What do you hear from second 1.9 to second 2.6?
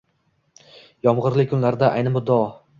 ayni muddao